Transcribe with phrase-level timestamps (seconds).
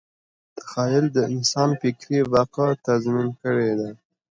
[0.57, 3.89] تخیل د انسان فکري بقا تضمین کړې ده.